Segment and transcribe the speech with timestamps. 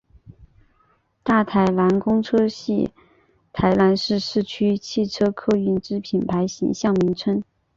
[1.21, 2.89] 大台南公车系
[3.53, 7.43] 台南市市区汽车客运之品牌形象名称。